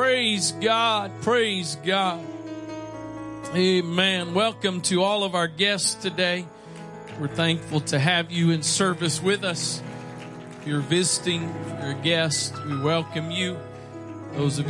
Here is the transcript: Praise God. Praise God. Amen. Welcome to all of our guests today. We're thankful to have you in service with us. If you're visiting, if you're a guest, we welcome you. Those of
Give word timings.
Praise 0.00 0.52
God. 0.52 1.12
Praise 1.20 1.76
God. 1.84 2.26
Amen. 3.54 4.32
Welcome 4.32 4.80
to 4.80 5.02
all 5.02 5.24
of 5.24 5.34
our 5.34 5.46
guests 5.46 5.92
today. 5.92 6.46
We're 7.20 7.28
thankful 7.28 7.80
to 7.80 7.98
have 7.98 8.30
you 8.30 8.50
in 8.50 8.62
service 8.62 9.22
with 9.22 9.44
us. 9.44 9.82
If 10.58 10.66
you're 10.66 10.80
visiting, 10.80 11.42
if 11.42 11.82
you're 11.82 11.90
a 11.90 12.02
guest, 12.02 12.54
we 12.64 12.80
welcome 12.80 13.30
you. 13.30 13.58
Those 14.32 14.58
of 14.58 14.68